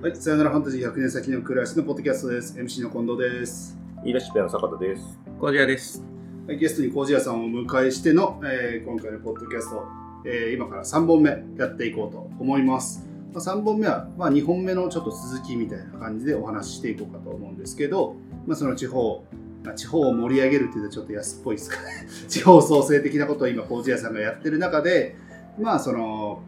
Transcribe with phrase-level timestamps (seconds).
[0.00, 2.56] はい、さよならファンタジー100年先の暮らしのポッドキャストです。
[2.56, 3.76] MC の近藤です。
[4.04, 5.18] 言い出しっぺの坂田です。
[5.40, 6.04] コージアです。
[6.46, 9.84] はい、ゲストに麹屋さんをお迎えしての、えー今回のポッドキャスト、
[10.24, 13.08] えー今から3本目やっていこうと思います。
[13.34, 18.14] まあ、3本目は、まあ、2本目のちょっと続きみたいな感じでお話ししていこうかと思うんですけど、
[18.46, 19.24] まあ、その地方、
[19.64, 22.06] まあ、地方を盛り上げるっていうとちょっと安っぽいですかね。
[22.28, 25.16] 地方創生的なことを今麹屋さんがやってる中で、
[25.60, 26.40] まあその、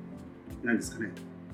[0.62, 1.10] 何ですかね、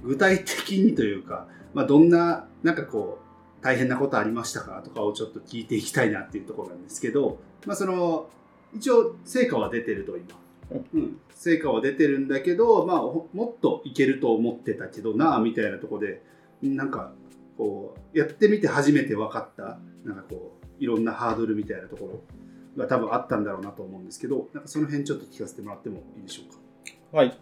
[0.07, 3.19] 具体的にというか、まあ、どんな、なんかこ
[3.61, 4.81] う、大変なことありましたか？
[4.83, 8.31] とかをちょっと聞いていきたいなっていうところなんですけど、まあ、その、
[8.75, 10.27] 一応、成果は出てると今。
[10.95, 16.23] うん、成果は出てるんだけど、まあ、ほもっといけると思ってたけどな、みたいなところで、
[16.63, 17.13] なんか、
[17.57, 22.23] こう、やってみて初めて分かった、なんかこう、いろんなハードルみたいなとこ
[22.77, 26.53] ろが多分あったんだろうなと思うんですけど、なんかその辺ちょっと聞かせてもらってもいいでしょう
[27.13, 27.17] か？
[27.17, 27.39] はい。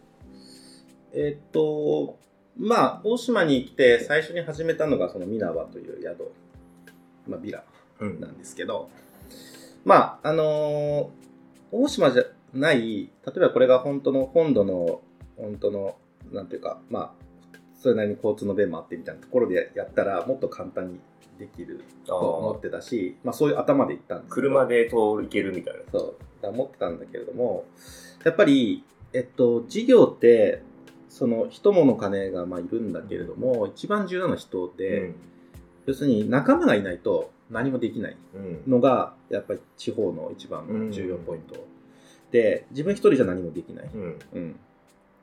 [1.13, 2.19] えーっと、
[2.57, 6.33] まあ、大島に来て最初に始めたのが、そのミナワという宿、
[7.27, 7.65] まあ、ビラ
[8.01, 8.21] うん。
[8.21, 8.91] なんですけど、
[9.85, 11.25] まあ、あのー
[11.77, 15.01] 大島じゃない、例えばこれが本当の、本土の、
[15.37, 15.97] 本当の、
[16.31, 21.01] なんていうか、まあ、それなりに交通の便もあってみたいなところでやったら、もっと簡単に
[21.37, 25.81] できると思ってたし、まあ、そういう頭で行ったんです車で通る行けるみたいな。
[25.91, 27.65] そう、だ思ってたんだけれども、
[28.25, 30.63] やっぱり、えっと、事業って、
[31.15, 35.13] その人物金がまあいるんだけれども、一番重要なのは人で、
[35.87, 38.63] 要するに仲間がいないと何もできないうん。
[38.67, 41.55] のが、やっぱり地方の一番の重要ポイント。
[42.33, 43.91] で、自分一人じゃ何もできない。
[43.95, 44.19] うん。
[44.33, 44.57] うん。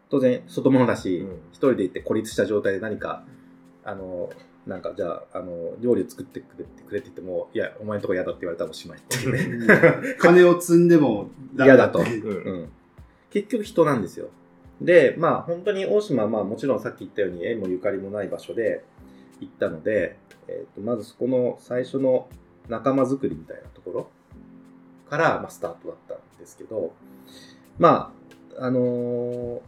[0.09, 3.25] 当然、外物だし、うん一人で行って孤立した状態で何か、
[3.83, 4.29] あの、
[4.65, 10.15] なんかじゃあ、あの、料理を作ってくれってくれって言っても、いや、お前のとこ嫌だって言われたらおしまいっていうね。
[10.19, 11.99] 金を積んでも嫌だと。
[11.99, 12.69] うん、
[13.29, 14.29] 結局人なんですよ。
[14.81, 18.83] で、まあ本当に大島はまあもちろんさっき言ったように縁もゆかりもない場所で
[19.39, 22.27] 行ったので、えー、とまずそこの最初の
[22.67, 24.09] 仲間づくりみたいなところ
[25.09, 26.93] から、まあ、スタートだったんですけど、
[27.77, 28.13] ま
[28.57, 29.61] あ、あのー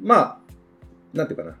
[0.00, 0.38] まあ、
[1.12, 1.56] なんていうかな。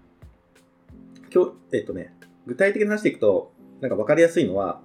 [1.32, 2.14] 今日、えっ、とね、
[2.46, 4.80] 具体的な話でいくと、なんか分かりやすいのは、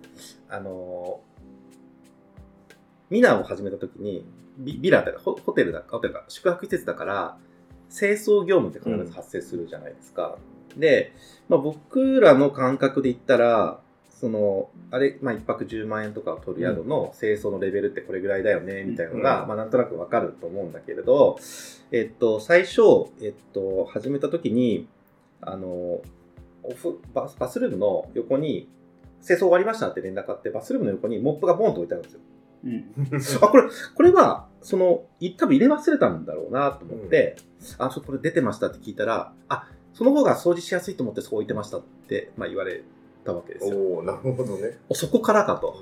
[0.50, 1.28] あのー
[3.10, 4.26] ミナを始めた時に
[4.58, 6.22] ビビラだかホホテルだかホテルだ。
[6.22, 7.38] か宿泊施設だから
[7.90, 10.38] 清掃業務って必ず発生するじゃないですか、
[10.76, 11.14] で、
[11.48, 13.80] まあ、僕らの感覚で言ったら
[14.10, 19.48] そのあれ、まあ、1泊10万円とかを取る宿の清掃のレベルってこれぐらいだよねみたいなのが、うん。
[19.50, 21.38] まあ、なんとなくわかると思うんだけれど、
[21.92, 22.82] えっと、最初、
[23.22, 24.88] えっと、始めた時に
[25.42, 26.04] あのオ
[26.76, 28.68] フバスバスルームの横に
[29.24, 32.20] 清掃終わりましたって連絡あってバスルームの横にモップがボンと置いてあるんですよ
[32.64, 32.94] うん
[33.42, 33.64] あ、これ、
[33.96, 37.38] これは、その、い多分入れ忘れたんだろうなと思って、
[37.78, 42.84] あ、ちょっとこれ出てましたって聞いたら、あ、その方が掃除しやすいと思ってそう置いてましたって、まあ、言われ
[43.24, 43.78] たわけですよ。
[43.78, 44.78] おおなるほどね。
[44.90, 45.80] おそこからかと。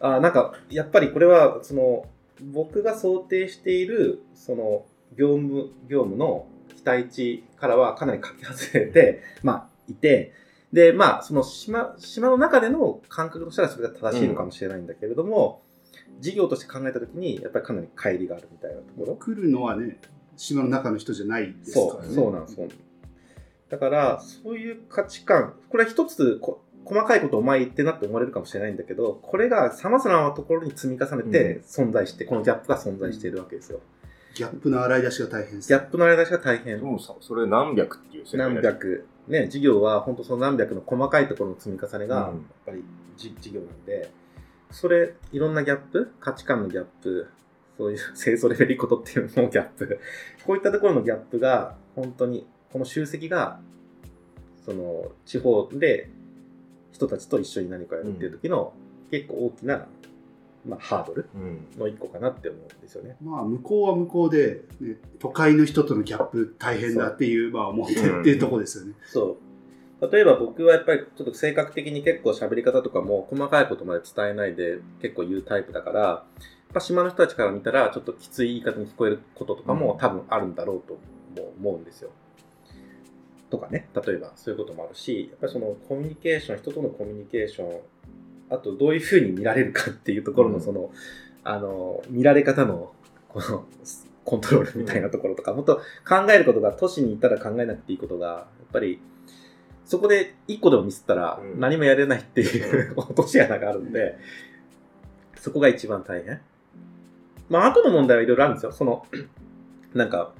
[0.00, 0.06] うん。
[0.06, 2.06] あ、なんか、やっぱりこれは、その、
[2.52, 4.84] 僕が想定している、その、
[5.16, 6.46] 業務、業務の
[6.76, 10.32] 期待値からはかなりかけ外れて、まあ、いて、
[10.72, 15.62] で、まあ、その島、島の中での感覚としたらそれが正しいのかもしれないんだけれども、
[16.20, 19.14] 事業として考えたときに、やっぱりかなり乖離があるみたいなところ。
[19.16, 19.98] 来るのはね、
[20.36, 22.14] 島の中の人じゃないですそう、からね。
[22.14, 22.24] そう。
[22.24, 22.58] そうなんです
[23.70, 33.80] だから、そういう価値観、これは一つこ、細かいことをお前言ってなって思われるかもしれないんだけど、これが様々なところに積み重ねて存在して、このギャップが存在しているわけですよ。
[34.34, 35.68] ギャップの洗い出しが大変です。
[35.68, 36.84] ギャップの間出しが大変で。
[36.84, 39.06] もさ、それ何百っていう世界何百。
[39.28, 42.84] ね、事業は本当その何百の細かいところの積み重ねが、うんやっぱり
[43.16, 44.10] じ事業なんで、
[44.70, 47.28] それ、いろんなギャップ、価値観のギャップ、
[47.76, 50.00] そういう 清掃レベルいいことっていうのもギャップ、
[50.44, 53.60] こういったところのギャップが、本当に、この集積が、
[54.64, 56.10] その、地方で
[56.92, 58.72] 人たちと一緒に何かやるっていう時の、
[59.10, 59.86] 結構大きな、
[60.66, 61.66] まあ、ハードルうん。
[61.78, 63.16] の一個かなって思うんですよね。
[63.22, 68.94] まあ、向こうは向こうで、ね、都会の人とのギャップ大変だっていう、まあ、思ってるっていうところですよね。
[69.06, 69.49] そう。
[70.00, 79.98] 例えば僕はやっぱりちょっと性格的に結構喋り方とかも細かいことまで伝えないで結構言うタイプだから、やっぱ島の人たちから見たらちょっときつい言い方に聞こえることとかもうん。
[79.98, 80.94] 多分あるんだろうと
[81.40, 82.10] も思うんですよ。
[83.50, 87.80] とかね、例えばそういうこともあるし、やっぱりそのコミュニケーション、人とのコミュニケーション、
[88.48, 90.54] あとどういうふうに見られるかっていうところうん。
[90.54, 90.90] のその、
[91.44, 92.94] あの、見られ方の
[93.28, 93.64] この
[94.24, 95.76] コントロールみたいなところとか、もっと
[96.08, 99.00] 考えることが都市にいたら考えなくていいことが、やっぱり
[99.90, 101.58] そこで一個でもミスったらうん。
[101.58, 104.16] 何もやれないっていう落とし穴があるんで、
[105.34, 106.40] そこが一番大変。
[107.48, 108.70] まあ、後の問題はいろいろあるんですよ。
[108.70, 109.04] その、
[109.92, 110.32] なんか、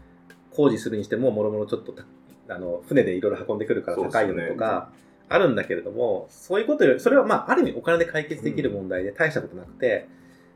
[0.52, 2.04] 工事するにしても、もろもろちょっとた、
[2.48, 4.54] あの船でいろいろ運んでくるから高いよねそうですね。
[4.54, 4.92] とか、
[5.28, 10.06] あるんだけれども、そういうことより、それはまあ、ある意味お金で解決できる問題で大したことなくて、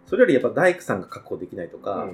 [0.06, 2.08] それよりやっぱ大工さんが確保できないとか、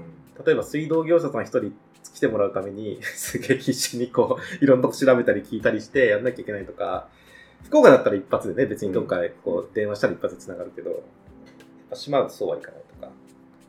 [0.47, 1.75] 例えば水道業者さん一人
[2.14, 7.08] 来てもらうために、 すげえ必死にこう、いろんなとこ調べたり聞いたりしてやんなきゃいけないとか、
[7.64, 11.00] 福岡だったら一発でね、別にどっかへこう電話したら一発で繋がるけど、やっ
[11.91, 13.12] ぱ島だとそうはいかないとか、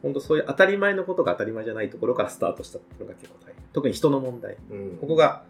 [0.01, 3.55] 本当そういう当たり前のことが当たり前じゃないところからスタートしたっていうのが結構大変。
[3.73, 4.57] 特に人の問題。
[4.69, 5.43] うんここが、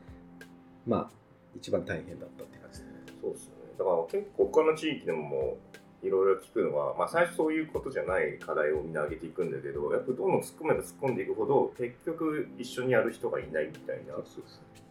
[0.86, 1.10] まあ、
[1.56, 2.90] 一番大変だったって感じですね。
[3.22, 3.62] そうですよね。
[3.78, 14.16] だから結構他の地域でももういろいろ聞くのは、まあ最初そういうことじゃない課題をみんな上げていくんだけど、やっぱどんどん突っ込めば突っ込んでいくほど、結局一緒にやる人がいないみたいな、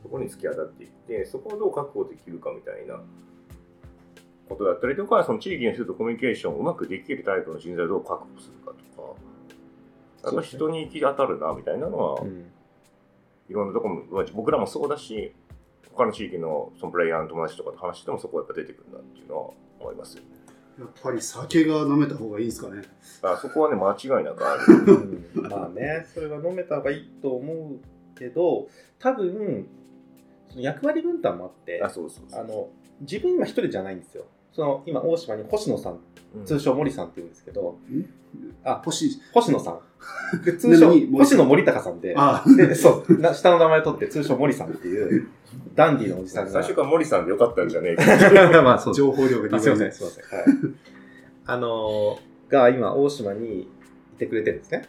[0.02, 3.00] そこに突き当たっていって、そこをどう確保できるかみたいな
[4.48, 9.16] ことだったりとか、その地域の人とコミュニケーションをうまくできるタイプの人材をどう確保するかとか、
[10.24, 12.50] やっぱ人に行き当たるなみたいなのは、うん。
[13.48, 15.34] いろんなところも、まあ僕らもそうだし、
[15.92, 20.39] 他の地域のそのプレイヤーの友達とかと話してもそこはやっぱ出てくるなっていうのは思いますよね。
[20.80, 22.82] やっぱり酒が飲めた方がいいんですかね。
[23.20, 24.62] あそこはね、間違いなくある。
[25.36, 28.66] うんまあね、それは飲めた方がいいと思うけど、
[28.98, 29.68] 多分、
[30.48, 32.40] その役割分担もあって、あ、そうそうそう。
[32.40, 32.70] あの
[33.02, 34.24] 自分今一人じゃないんですよ。
[34.52, 37.76] その今大島に星野さん、うん通称森さんって言うんですけど、
[38.64, 39.20] あ欲しい。
[39.34, 40.44] 星野さん。
[40.44, 42.14] で 通称星野森高さんで、
[42.74, 45.28] そうな下の名前取って通称森さんっていう
[45.74, 46.50] ダンディーのおじさんが。
[46.50, 48.04] 最初から森さんでよかったんじゃねえか。
[48.62, 49.92] まあそう情報量があすいません、い。
[49.92, 50.24] すいません。
[50.24, 50.44] はい。
[51.46, 53.66] あのーが今、大島にい
[54.18, 54.88] てくれてるんですね。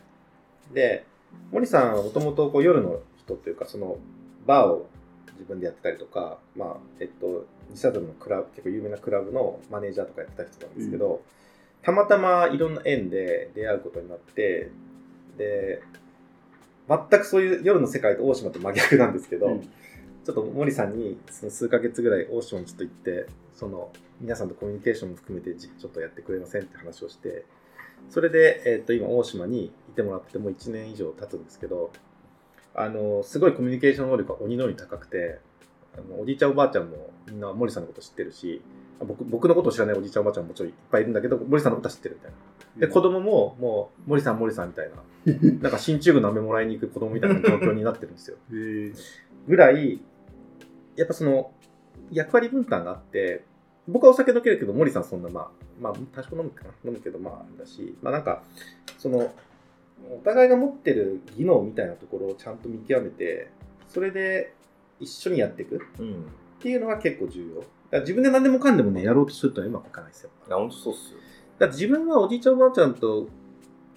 [0.73, 1.05] で、
[1.51, 3.97] 森さんはもともと夜の人っていうか、その、
[4.45, 4.89] バーを
[5.33, 11.21] 自分でやってたりとか、まあ、えっと、西里のクラブ、結構有名なクラブのマネージャーとかやってた人なんですけど、
[11.83, 14.71] たまたまいろんな縁で出会うことになって、
[15.37, 15.81] で、
[16.89, 19.69] 全くそういう夜の世界と大島と真逆なんですけど、うん
[20.23, 27.45] ちょっと森さんにその数ヶ月ぐらい大島にちょっと行ってその皆さんとコミュニケーションも含めてじちょっとやってくれませんって話をして
[28.09, 31.91] それで、えっと今大島にいてもらってもう1年以上経つんですけど
[32.73, 35.39] あのすごいコミュニケーション能力が鬼のように高くて
[35.97, 38.61] あのおじいちゃんおばあちゃんもみんな森さんのこと知ってるし
[39.01, 42.37] あ僕僕のことを知らないおじいちゃんおばあちゃんももちろんいっぱいいるんだけど森さんのことは知ってるみたいな。
[42.77, 48.37] で子供ももう森さん森さんみたいななんか進駐軍の飴もらいに行く子供みたいな状況になってるんですよ。
[48.51, 48.95] えー
[49.47, 50.01] ぐらい、
[50.95, 51.51] やっぱその、
[52.11, 53.45] 役割分担があって、
[53.87, 56.69] 僕はお酒飲けるけど、森さんそんな、まあ、まあ、多少飲むかな。
[56.85, 58.43] 飲むけど、まあ、だし、まあなんか、
[58.97, 59.33] その、
[60.09, 63.49] お互いが持ってる技能みたいなところをちゃんと見極めて、
[63.87, 64.53] それで
[64.99, 66.25] 一緒にやっていくっうん。
[66.59, 67.63] ていうのが結構重要。
[67.91, 70.29] だ自分で何でもかんでもね、やろうとするとうまくいかないですよ。
[70.49, 71.19] あ、ほんとそうっすよ。
[71.59, 73.27] だって自分はおじいちゃんおばあちゃんと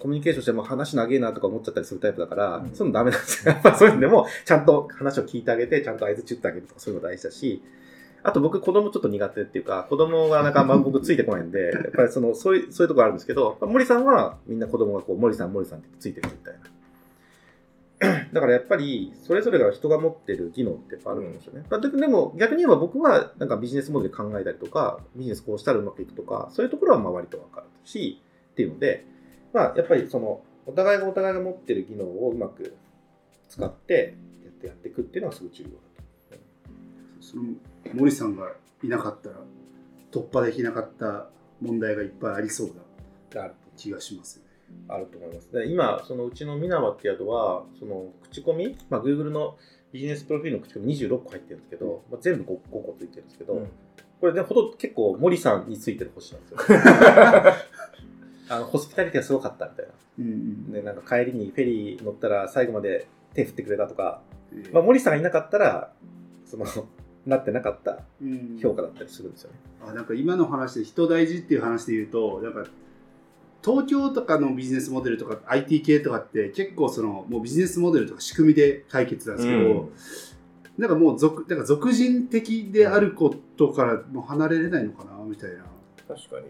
[0.05, 3.53] コミュニケーションしても話長えなとか思っちゃったりするタイプだから、うんそういうのダメなんですよ。
[3.57, 7.63] やっぱそういうのでも、ちゃんと話を聞いてあげて、ちゃんと合図打ってあげるとか、そういうの大事だし、
[8.21, 18.25] あと僕子供ちょっと苦手っていうか、子供がなんかあんま僕ついてこないんで、 やっぱりその、そういう、そういうところあるんですけど、森さんはみんな子供がこう、森さん、森さんってついてるみたいな。
[18.31, 21.65] だからやっぱり、それぞれが人が持ってる技能ってやっぱあるんですよね。
[21.67, 28.21] まあででも逆に言えば僕はなんかビジネスモデル考えたりとか、ビジネスこうしたらうまくいくとか、そういうところはまあ割とわかるし、
[28.51, 29.05] っていうので、
[29.55, 32.75] まあやっぱりその、お互いがお互いが持ってる技能をうまく
[33.47, 36.43] 使ってやってやっていくっていうのはすごい重要だと。
[37.21, 37.43] その
[37.93, 38.51] 森さんが
[38.83, 39.37] いなかったら
[40.11, 41.29] 突破できなかった
[41.61, 42.71] 問題がいっぱいありそう
[43.33, 44.49] なある気がしますよね。
[44.89, 45.49] あると思います。
[45.53, 49.57] で今、そのうちのミナワって宿は、その口コミ、まあ、Google の
[49.93, 53.71] ビジネスプロフィールの口コミ26個入ってるんですけど、まあ、全部 5, 5個ついてるんですけど、うん
[54.19, 56.57] これね、ほとんど結構森さんについてる星なんですよ。
[58.49, 59.91] あのホスピタリティがすごかったみたいな。
[60.19, 64.21] うんうんで、なんか帰りにフェリー乗ったら最後まで手振ってくれたとか、
[64.53, 65.91] えーまあ、森さんがいなかったら、
[66.45, 66.65] その、
[67.25, 69.57] なってなかったうん評価だったりするんですよね。
[69.87, 72.65] あなんか今の話で人大事っていう話で言うとなんか
[73.63, 79.89] 東京とかのビジネスモデルとか IT 系とかって結構そのもうビジネスモデルとか仕組みで解決なんですけど、うん
[80.77, 85.63] なんかもう俗なんか俗人的であることからもう離れれないのかなみたいな。
[86.07, 86.47] 確かに。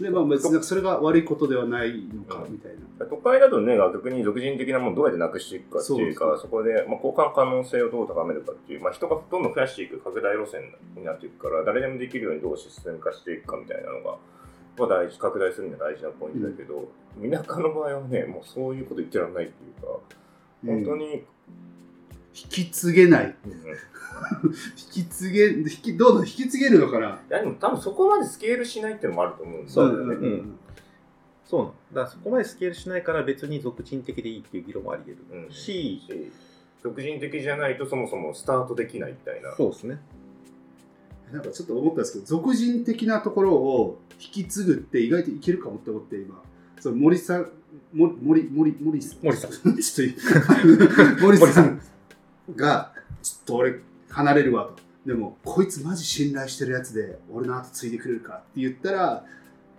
[0.00, 2.52] でまあ別にそれが悪いことではないのかうん。
[2.52, 3.06] みたいな。
[3.06, 10.62] 都会だとね、逆に俗人的なものをどうやってなくしていくかっていうか、そこで、まあ、交換可能性をどう高めるかっていう、まあ、人がどんどん増やしていく拡大路線
[10.96, 14.16] になっていくから、誰でもできるようにどうシステム化していくかみたいなのが、
[14.76, 16.88] まあ、大事、拡大するには大事なポイントだけど、
[17.22, 20.00] 田舎の場合はね、もうそういうこと言ってらんないっていうか、
[20.66, 21.24] 本当に、
[22.34, 23.34] 引き継げない。
[23.46, 23.52] うん
[24.94, 27.20] 引き継げ、引き、どうだ、引き継げるのかな。
[27.28, 29.96] いやでも多分そこまでスケールしないっていうのもあると思うんですよね。
[29.96, 30.58] そうだよねうん
[31.44, 31.74] そうなの。
[31.92, 36.00] だからそこまでスケールしないから別に俗人的でいいっていう議論もあり得うんるし、
[36.82, 39.54] 俗人的じゃないとそもそもスタートできないみたいな。
[39.56, 39.98] そうですね。
[41.32, 46.40] なんかちょっと思ったんですけど、俗人的なところを引き継ぐって意外といけるかもって思って、今。
[46.80, 47.50] その森さん、
[47.92, 49.18] も森、森、森さん。
[49.22, 51.80] 森さん ちょっと、森さん
[52.54, 54.82] が、ちょっと俺、離れるわと。
[55.06, 59.24] でも、こいつマジ信頼してるやつで、俺の後継いでくれるかって言ったら、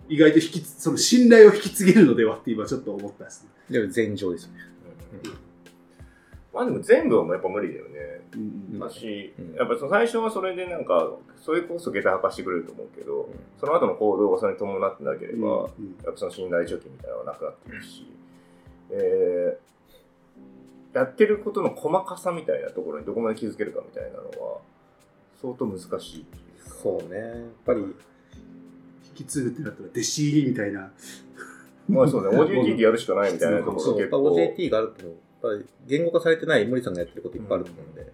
[0.08, 3.50] 意外と引きつ、その信頼を引き継げるのではって今ちょっと思ったんですね。
[3.70, 4.60] でも前情ですよね。
[6.52, 7.90] まあでも全部はやっぱ無理だよね。
[8.34, 11.10] うんだしうん、やっぱその最初はそれでなんか、
[11.44, 18.06] それこそ下駄履かしてくれると思うけど、うんその後の行動がそれに伴ってなければ、うんやっぱその信頼貯金みたいなのがなくなってるし、
[18.90, 19.66] えー
[20.96, 24.60] やってることの細かさみたいなところにどこまで気づけるかみたいなのは、
[25.42, 25.84] 相当難し
[26.16, 26.26] い
[26.82, 27.18] そうね。
[27.18, 27.34] やっ
[27.66, 27.94] ぱり、引
[29.14, 30.90] き継ぐってなったら弟子入りみたいな。
[31.86, 34.62] まあそうね、 OJT でやるしかないみたいなとこそう、やっぱろ結構。
[34.62, 38.12] OJT があると、やっぱり言語化されてない森さんがやってることいっぱいあると思うんで、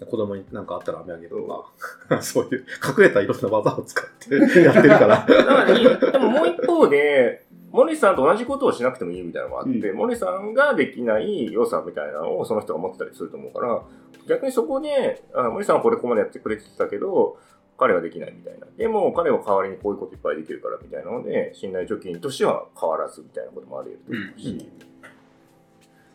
[0.00, 1.70] うん、子供に何かあったら飴あげると
[2.08, 5.26] か、 そういう隠れたいろんな技を使ってやってるから。
[5.28, 7.43] だからでももう一方で、
[7.74, 13.82] 森さんと同じことをしなくてもいいみたいなのがあって、うん森さんができない良さみたいなのをその人が持ってたりすると思うから、
[14.28, 17.36] 逆にそこで、あ森さんはこれここまでやってくれてたけど、
[17.76, 18.68] 彼はできないみたいな。
[18.76, 24.94] でも彼は代わりにこういうこといっぱいできるからみたいなので、信頼貯金としては変わらずみたいなこともあり得ると思うし、うん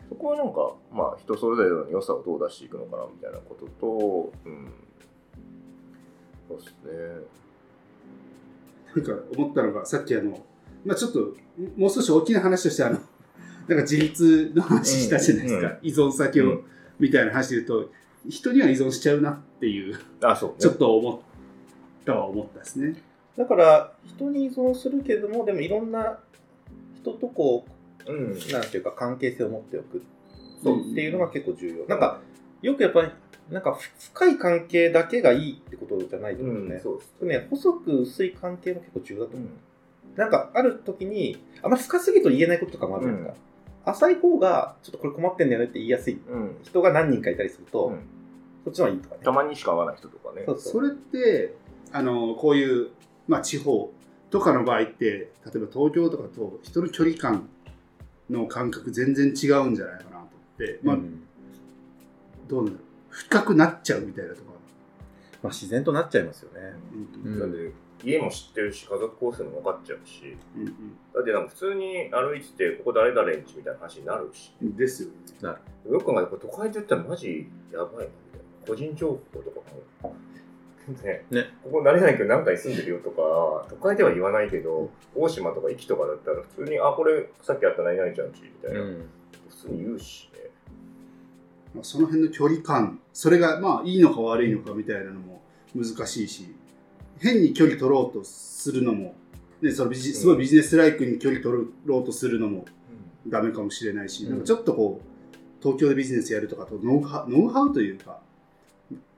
[0.08, 4.72] そこはなんか、まあ人それぞれの良さをどう出していくのかなみたいなことと、うん。
[6.48, 7.42] そうですね。
[8.96, 10.44] なんか思ったのが、さっきあの、
[10.84, 11.34] まあちょっと、
[11.76, 12.98] もう少し大きな話として、あの、
[13.68, 15.66] なんか自立の話したじゃないですか。
[15.68, 16.64] うん依存先を、うん
[17.00, 17.90] みたいな話で言うと、
[18.28, 20.56] 人には依存しちゃうなっていう、あ、そうね。
[20.58, 21.20] ちょっと思っ
[22.04, 22.94] たは思ったですね。
[23.38, 26.18] だから、人に依存するけれども、でもいろんな
[27.00, 27.64] 人とこ
[28.06, 28.32] うん。
[28.32, 30.02] う、なんていうか関係性を持っておく
[30.62, 31.86] そうっていうのが結構重要。
[31.86, 32.20] なんか、
[32.60, 33.10] よくやっぱり、
[33.50, 36.80] なんか深い関係だけがいいってことじゃないと思うんですね。
[36.82, 37.40] そうです。
[37.40, 39.48] ね、細く薄い関係も結構重要だと思う。
[40.16, 43.40] なんかある時に、あんまり深すぎると言えないこととかもあるじゃないですか。
[43.92, 46.56] 浅い方が、ちょっとこれ困ってんだよねって言いやすいうん。
[46.62, 48.00] 人が何人かいたりすると、うん
[48.62, 49.20] そっちの方がいいとかね。
[49.24, 50.42] たまにしか会わない人とかね。
[50.44, 51.54] そうそうそれって、
[51.92, 52.88] あの、こういう、
[53.26, 53.90] まあ地方
[54.30, 57.48] とかの場合って、例えば東京とかと人の距離感
[58.28, 60.26] の感覚全然違うんじゃないかなと思っ
[60.58, 61.22] て、まあ、うん
[62.48, 62.88] どうなんだろう。
[63.08, 64.50] 深くなっちゃうみたいなとこ
[65.42, 66.60] まあ、自然となっちゃいますよね。
[67.24, 67.30] ろ。
[67.30, 67.72] うんうんだって
[68.04, 70.64] 家も知ってるし、家族構成も分かっちゃうし、うん
[71.14, 75.08] だってなんか普通に歩いてて、ここ誰々んちみたいな話になるし、うんですよ
[75.52, 75.58] ね。
[75.90, 78.66] よく考えて都会で言ったらマジやばいなみたいな。
[78.66, 79.60] 個人情報とか
[80.02, 80.14] も。
[81.04, 89.08] ね、ねここ慣れないけど何回住んでるよとか、都会では言わないけど、大島とか壱岐とかだったら普通に、あ、これさっきあった何々ちゃんちみたいな、うん。
[89.48, 90.50] 普通に言うしね。
[91.74, 95.42] まあ、その辺の距離感、それがまあいいのか悪いのかみたいなのも
[95.74, 96.54] 難しいし、
[97.20, 99.14] 変に距離取ろうとするのも、
[99.60, 102.64] ね、そのビジすごいビジネスライクに距離取ろうとするのも
[103.28, 105.06] ダメかもしれないし、うんなんかちょっとこう、
[105.62, 108.20] 東京でビジネスやるとかとノウハウノウハウというか、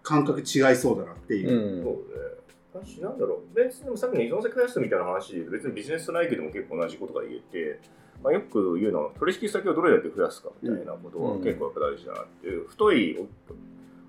[0.03, 0.45] 感覚違い
[0.77, 1.81] そうだなっていうう。
[1.81, 1.83] ん。
[1.85, 2.43] そうね。
[2.75, 7.81] 私なんだろう、別にでもさっきの依存性増やすみたいな話別にビジネスライクでも結構同じことが言えて、
[8.25, 13.19] まあ、よく言うのは、取引先をどれだけ増やすかみたいなことはうん結構やっぱ大事だなっていう、太い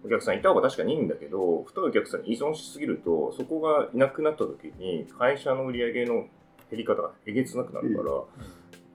[0.04, 6.28] おお客さんいた方が確かにいいんだけど、太いお客さんに依存しすぎると、そこがいなくなった時に、会社の売り上げの
[6.70, 8.12] 減り方がえげつなくなるから、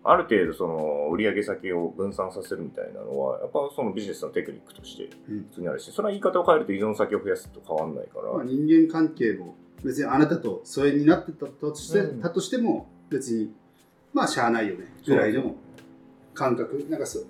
[0.05, 5.39] ある程度その売上先を分散させるみたいなのは、やっぱそのビジネスのテクニックとしてうん。
[5.45, 12.21] 普通にあるし、それは言い方を変えると依存先を増やすと変わんないから、まあ、人間関係も別にあなたと疎遠になってたとして,、うん。
[12.21, 13.53] たとしても別に
[14.13, 14.87] まあしゃあないよね。
[15.07, 15.55] ぐらいの
[16.35, 16.87] 感覚。
[16.89, 17.27] なんかそう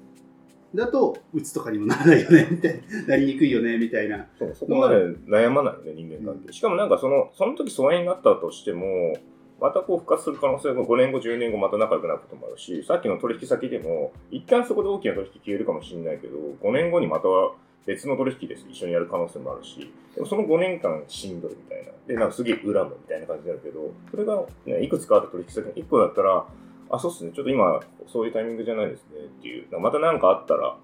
[0.74, 3.06] だとうつとかにもならないよねみたいな。
[3.08, 4.26] なりにくいよねみたいな。
[4.38, 4.96] そうそこまで
[5.26, 6.52] 悩まないよね、人間関係。
[6.52, 9.14] しかもなんかその、その時疎遠になったとしても、
[9.60, 17.28] またこう復活する可能性が5年後、10年後また仲良くなることもあるし、さっきの取引先でも、一旦そこで大きな取引消えるかもしれないけど、5年後にまた
[17.86, 18.66] 別の取引です。
[18.68, 21.92] 一緒にやる可能性もあるし、でもその5年間しんどいみたいな。
[22.06, 26.46] で、なんかすげえ恨むみたいな感じになるけど、それが、ね、いくつかある取引先の1個だったら、
[26.90, 30.76] あ、そうっすね、ちょっと今、そういうタイミングじゃないですねっていう、また何かあったら、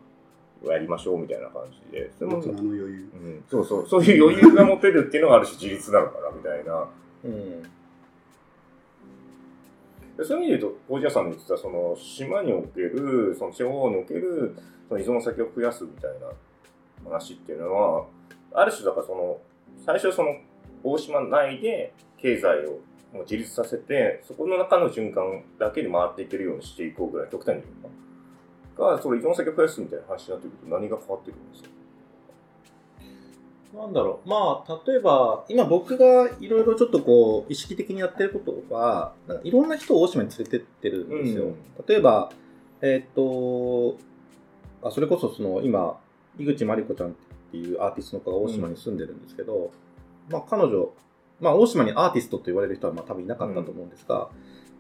[0.66, 3.11] やりましょうみたいな感じで、それも大人の余裕。
[3.14, 6.88] うん、そうそう、そういう余裕が持てるっていうのがある種自立なのかな、みたいな。
[7.25, 7.62] うん。
[10.16, 14.54] でそういう意味で言うと、大地屋さんの言ってた、その、島における、その地方における、
[14.88, 18.06] その依存先を増やすみたいな話っていうのは、
[18.52, 19.38] ある種だからその、
[19.84, 20.37] 最初その、
[20.82, 22.78] 大島内で経済を
[23.14, 27.75] もう自立させて、そこの中の循環だけで回っていけるようにしていこうぐらい極端に言う
[28.76, 31.68] がその依存先を増やすみたいな話になってくると何が変わってくるんですか？
[33.73, 34.28] なんだろう。
[34.28, 41.44] まあ、例えば、今僕がいろいろちょっとこう、意識的にやってることは、いろんな人を大島に連れてってるんですよ。
[41.44, 41.56] うん
[41.87, 42.30] 例えば、
[42.83, 43.99] えーっと、
[44.87, 45.99] あ、それこそその、今、
[46.38, 47.12] 井口まりこちゃんっ
[47.50, 49.73] ていうアーティストの子が大島に住んでるんですけど、
[50.30, 50.92] まあ彼女、
[51.41, 54.29] まあ大島にアーティストと言われる人はまあ多分いなかったと思うんですが、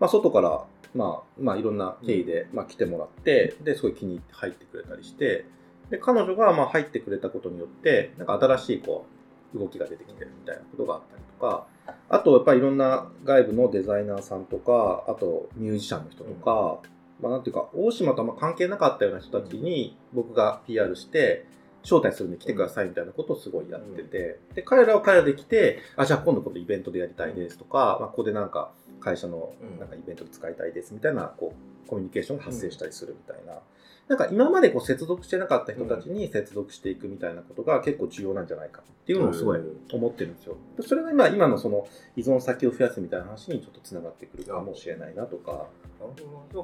[0.00, 5.46] まあ外から、まあ、まあいろんな経緯で、まあ来てもらって、で、すごい気に入って入ってくれたりして、
[5.90, 9.06] で、彼女がまあ入ってくれたことによって、なんか新しいこ
[9.54, 11.66] う、動きが出てきてるみたいなことがあったりとか、
[12.08, 16.80] あとやっぱりいろんな外部のデザイナーさんとか、あとミュージシャンの人とか、
[17.20, 21.46] まあなんていうか、大島とあんま関係なかったような人たちに僕が PR して、
[21.84, 28.72] 招待するんで来てくださいみたいなことをすごいやってて、で、彼らは彼らで来て、あ、じゃあ今度このイベントでやりたいですとか、まあここでなんか
[29.04, 33.60] 会社のうんなんかイベントで使いたいですみたいな、こう、コミュニケーションが発生したりするみたいな。
[34.08, 40.56] なんか今までこう接続してなかった人たちに接続していくみたいなことが結構重要なんじゃないかっていうのをすごい思ってるんですよ。
[40.76, 45.68] でそれが今今のその依存先を増やすみたいな話にちょっとつながってくるかもしれないなとか。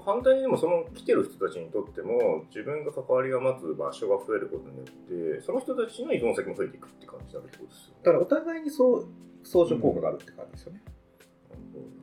[0.04, 8.00] 反対にでもその来てる人たちにとっても自分が関わりが待つ場所が増えることによってその人たちの依存先も増えていくって感じになるってことですよね。
[8.02, 9.08] だからお互いにそう
[9.42, 10.82] 相乗効果があるって感じですよね。
[11.48, 11.99] なんか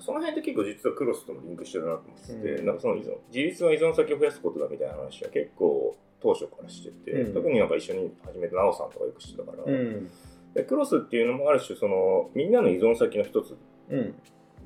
[0.00, 10.10] その辺って結構実はクロスともリンクしてるなと思ってて、うんなんかその依存自立の依存先を増やすことだみたいな話は結構当初からしてて、うん特になんか一緒に始めた奈緒さんとかよく知ってたから、うん。
[10.54, 13.56] でクロスっていうのもある種そのみんなの依存先の一つ
[13.90, 14.14] うん。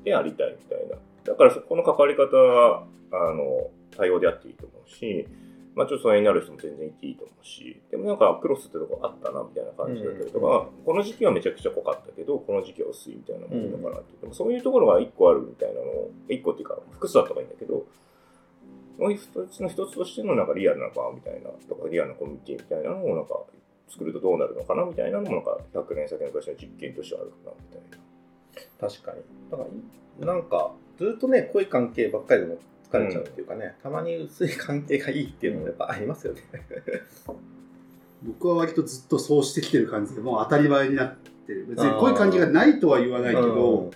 [0.03, 0.95] でありたいみたいな。
[1.23, 5.27] だからそこの関わり方は、あの、多様であっていいと思うし、
[5.75, 14.17] まあちょっとそれになる人も全然いていいと思うし、でもなんかクロスってとこあったなみたいな感じだったりとか、この時期はめちゃくちゃ濃かったけど、この時期は薄いみたいなのもいいのかなって。
[14.19, 17.85] でもそういうところが一個あるみたいなのを、一個っていうか複数あった方がいいんだけど、
[18.97, 23.39] もう一つの一つとしてのなんかリアルな場みたいな、とかリアルなコミュニティみたいなのをなんか
[23.87, 28.89] 作るとどうなるのかなみたいなのもなんか100年先の昔の実験としてはあるかなみたいな。
[28.89, 29.21] 確かに。
[29.51, 29.63] だか
[30.19, 32.57] ら、なんか、ずっとね、濃い関係ばっかりでも
[32.91, 36.41] 疲れちゃうっていうかね、たまに薄い関係がいいっていうのもやっぱありますよね。
[38.23, 41.67] 僕は割とずっとそうしてきてる感じでもう当たり前になってる。
[41.69, 43.91] 別にこういう感じがないとは言わないけど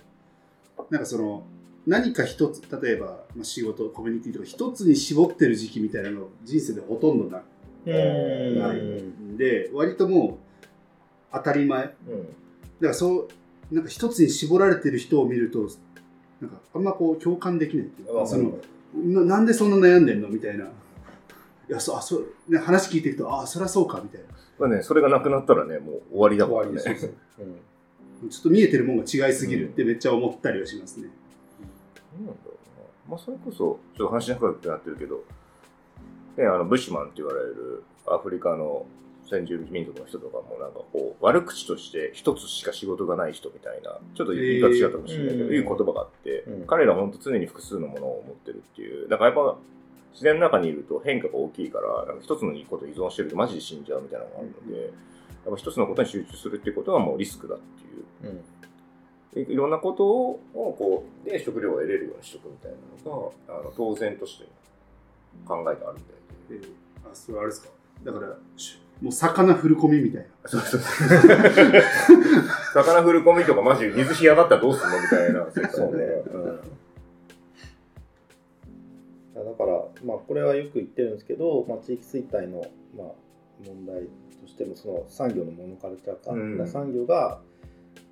[0.89, 1.43] なんかその
[1.85, 7.43] 何か一つ例えば、まあ、仕事コミュニティとか一つに絞ってる時期みたいなの人生でほとんどな
[7.85, 10.65] いんで割ともう
[11.33, 11.81] 当たり前。
[11.81, 12.27] だかうん
[12.87, 13.27] らそう
[13.71, 15.69] なんか一つに絞られてる人を見ると
[16.41, 18.57] なんかあんまこう共感できないっていうかその
[18.93, 20.27] ななんでそんな悩んでんの？
[20.27, 20.65] みたいな。
[20.65, 20.67] い
[21.69, 24.27] やそあそうね、話聞いてると、あそりゃそうかみたいな。
[24.59, 26.75] まあね、それがなくなったらね、もう終わりだ終からね。
[26.75, 27.13] わりですね。
[28.21, 28.29] うん。
[28.29, 31.07] ちょっと見えてるもんが違いすぎるってめっちゃ思ったりはしますね。
[32.15, 33.15] なんだろうな。
[33.15, 35.23] まあ、それこそ、ちょっと話しなくなってるけど、
[36.37, 38.85] ね、あの、ブッシュマンって言われるアフリカの
[39.29, 45.51] 先住民族の人とかも、なんかこう、悪口として一つしか仕事がない人みたいな、ちょっと言い方違ったかもしれないけど、えー。
[45.53, 46.67] いう言葉があって、うん。
[46.67, 49.57] 彼らは本当常に複数のものを持ってるっていう、だからやっぱ、
[50.11, 54.91] 自然の中にいると変化が大きいから、なんか一つのことを依存してるとマジで死んじゃうみたいなのがあるので、やっ
[55.49, 57.57] ぱ一つのことに集中するっていうことはもうリスクだっ
[58.21, 58.31] ていう。
[58.31, 58.43] うん。
[59.35, 64.45] いいろんなことをこうで食料を得れるようにしとくみたいなのがあの当然として
[65.47, 66.67] 考えてあるみたいで。
[66.67, 67.11] えー。
[67.11, 67.69] あそれあれですか？
[68.03, 70.27] だからしもう魚振る込みみたいな。
[70.49, 70.81] そうそう
[72.73, 75.45] 魚振る込みとかマジ水干上がったらどうすんのみたいな。
[75.51, 75.97] 世界そうね。
[75.97, 76.05] で。
[76.33, 76.59] うん。
[79.35, 82.65] だから、まあ、これはよく言ってるんですけど、まあ、地域衰退の、
[82.97, 83.07] まあ、
[83.65, 84.03] 問題
[84.41, 86.67] としてもその産業のモノカルチャー化、うん。
[86.67, 87.41] 産業が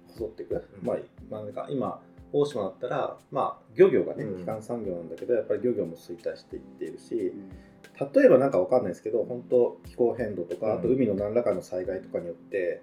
[0.09, 0.87] 細っていく、うん。
[0.87, 0.97] まあ
[1.29, 2.01] まあ、なんか今
[2.33, 4.43] 大島だったら、まあ、漁業がねうん。
[4.43, 7.33] 基幹産業なんだけどやっぱり漁業も衰退していっているし
[8.13, 10.79] 例えばなんかわかんないですけど本当気候変動とか、うん。
[10.79, 12.81] あと海の何らかの災害とかによって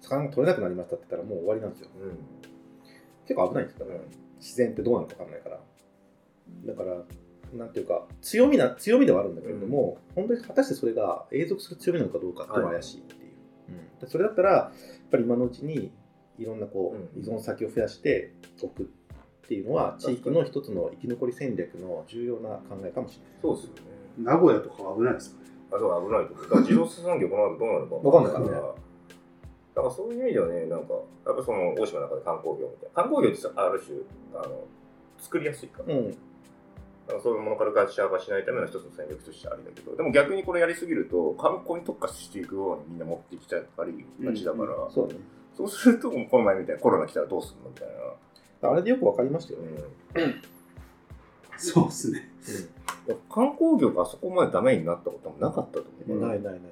[0.00, 1.88] 魚が取れなくなりましたって言ったらもう終わりなんですよ。
[2.00, 2.18] うん。
[3.26, 4.04] 結構危ないんですよだから
[4.38, 5.60] 自然ってどうなのか分かんないから。
[6.66, 6.96] だから
[7.52, 13.20] なんていうか強みな強みではあるんだけれども、本当に果たしてそれが永続する強みなのかどうかって怪しいっていう、
[13.68, 13.98] うん。
[13.98, 15.92] でそれだったらやっぱり今のうちに
[16.38, 17.22] いろんなこう、うん。
[17.22, 18.86] 依存先を増やしておくっ
[19.48, 23.32] ていうのは地域の一つの生き残り戦略の重要な考えかもしれない。
[23.42, 23.99] そうですよね。
[24.18, 25.50] 名古屋とかは危ないですかね？
[25.72, 26.44] あとは危ないと思う。
[26.44, 28.52] だから自動車産業この後どうなるかわかんないからね
[29.72, 30.94] だからそういう意味ではね、なんか、
[31.26, 33.02] やっぱその大島の中で観光業みたいな。
[33.02, 33.98] 観光業ってさある種、
[34.34, 34.64] あの、
[35.18, 35.94] 作りやすいから。
[35.94, 45.20] うんだからそういうものからカルチャー化しないための一つの戦略としてありだけど、でも逆にこれやりすぎると、観光に特化していくようにみんな持ってきちゃったりがちだから、うんそうだね
[45.56, 47.88] そうすると、この前みたいなコロナ来たらどうするのみたい
[48.62, 48.70] な。
[48.70, 50.40] あれでよく分かりましたよね、
[51.56, 52.28] そうですね。
[53.30, 56.20] 観光業があそこまでダメになったこともなかったと思う。
[56.20, 56.62] ないないないない。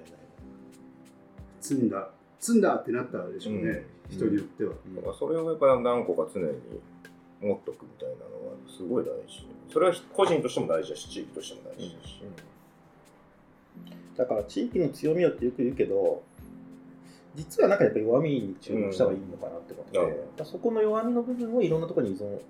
[1.61, 6.47] 積んだ積んだってなったでしょうね、うん人によっては、だからそれをやっぱ何個か常に
[7.43, 9.47] 持っとくみたいなのはすごい大事。
[9.71, 12.23] それは個人としても大事だし、地域としても大事だし。
[14.17, 16.23] だから地域の強みをってよく言うけど、
[17.35, 22.41] 実はなんかやっぱ弱みに注目した方がいいのかなって思って、うんそこの弱みの部分をいろんなところに依存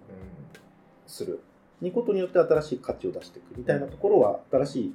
[1.06, 1.40] する。
[1.80, 4.94] にことによって新しい価値を出していくみたいなところは、新しい、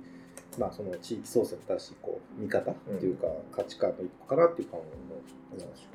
[0.60, 4.80] まあその地域創生の新しいこう見方っていうか、価値観の一個かなっていう感
[5.58, 5.88] じの話。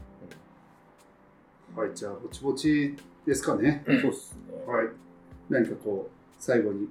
[1.76, 2.96] はいじゃあぼちぼち
[3.26, 4.64] ですかね、そうですね。
[4.66, 4.88] はい。
[5.48, 6.88] 何かこう最後に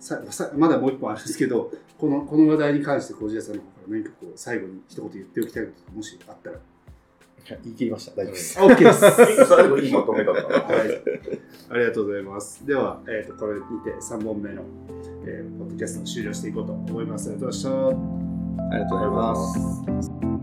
[0.00, 6.58] ささまだもう一本あるんですけどこのこの話題に関して小路屋さんの方から何かこう最後に一言言っておきたいこともしあったら
[7.64, 8.12] 言い切りました。
[8.12, 8.60] 大丈夫です。
[8.60, 10.48] あ OK です 最後いいまとめだったな。
[10.48, 11.02] はい、
[11.70, 12.66] ありがとうございます。
[12.66, 14.62] では、えー、とこれにて3本目の、
[15.26, 17.30] えーポッドキャストを終了していこうと思います。
[17.30, 18.74] ありがとうございました。
[18.74, 20.33] ありがとうございます。